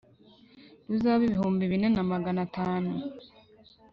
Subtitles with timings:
[0.87, 2.91] ruzabe ibihumbi bine na magana atanu